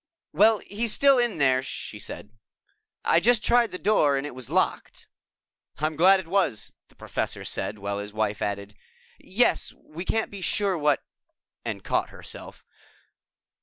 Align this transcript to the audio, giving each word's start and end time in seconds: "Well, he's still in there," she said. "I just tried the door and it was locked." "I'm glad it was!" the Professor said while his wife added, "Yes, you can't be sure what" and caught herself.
"Well, 0.33 0.57
he's 0.65 0.91
still 0.91 1.19
in 1.19 1.37
there," 1.37 1.61
she 1.61 1.99
said. 1.99 2.31
"I 3.05 3.19
just 3.19 3.45
tried 3.45 3.69
the 3.69 3.77
door 3.77 4.17
and 4.17 4.25
it 4.25 4.33
was 4.33 4.49
locked." 4.49 5.05
"I'm 5.77 5.95
glad 5.95 6.19
it 6.19 6.27
was!" 6.27 6.73
the 6.87 6.95
Professor 6.95 7.45
said 7.45 7.77
while 7.77 7.99
his 7.99 8.11
wife 8.11 8.41
added, 8.41 8.75
"Yes, 9.19 9.73
you 9.95 10.03
can't 10.05 10.31
be 10.31 10.41
sure 10.41 10.75
what" 10.75 11.03
and 11.65 11.83
caught 11.83 12.09
herself. 12.09 12.65